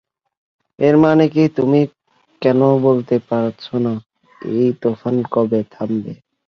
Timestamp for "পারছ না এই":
3.29-4.69